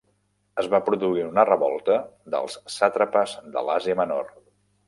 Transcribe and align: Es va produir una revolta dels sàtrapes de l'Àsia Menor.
Es 0.63 0.69
va 0.71 0.79
produir 0.87 1.25
una 1.25 1.43
revolta 1.49 1.99
dels 2.37 2.57
sàtrapes 2.79 3.37
de 3.57 3.67
l'Àsia 3.69 3.99
Menor. 4.05 4.35